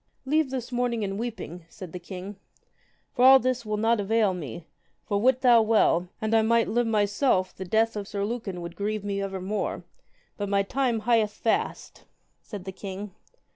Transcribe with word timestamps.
Leave 0.25 0.49
this 0.49 0.71
mourning 0.71 1.03
and 1.03 1.19
weeping, 1.19 1.63
said 1.69 1.91
the 1.93 1.99
king, 1.99 2.35
for 3.13 3.23
all 3.23 3.37
this 3.37 3.63
will 3.67 3.77
not 3.77 3.99
avail 3.99 4.33
me: 4.33 4.65
for, 5.05 5.21
wit 5.21 5.41
thou 5.41 5.61
well, 5.61 6.09
and 6.19 6.33
I 6.33 6.41
might 6.41 6.67
live 6.67 6.87
myself 6.87 7.55
the 7.55 7.65
death 7.65 7.95
of 7.95 8.07
Sir 8.07 8.25
Lucan 8.25 8.61
would 8.61 8.75
grieve 8.75 9.03
me 9.05 9.21
evermore; 9.21 9.83
but 10.37 10.49
my 10.49 10.63
time 10.63 11.01
hieth 11.01 11.29
fast, 11.33 12.05
said 12.41 12.65
the 12.65 12.71
king. 12.71 13.11